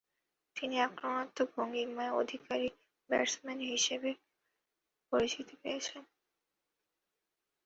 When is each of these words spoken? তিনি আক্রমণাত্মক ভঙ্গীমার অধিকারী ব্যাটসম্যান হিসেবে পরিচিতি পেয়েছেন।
তিনি 0.55 0.75
আক্রমণাত্মক 0.79 1.47
ভঙ্গীমার 1.55 2.09
অধিকারী 2.21 2.67
ব্যাটসম্যান 3.09 3.59
হিসেবে 3.71 4.09
পরিচিতি 5.11 5.55
পেয়েছেন। 5.61 6.03